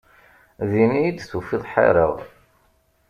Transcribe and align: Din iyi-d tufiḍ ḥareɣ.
Din 0.69 0.91
iyi-d 0.99 1.19
tufiḍ 1.29 1.63
ḥareɣ. 1.71 2.15